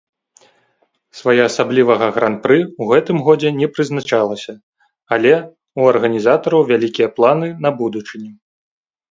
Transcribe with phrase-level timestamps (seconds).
[1.17, 4.53] Своеасаблівага гран-пры ў гэтым годзе не прызначалася,
[5.19, 8.33] але ў арганізатараў вялікія планы на будучыню.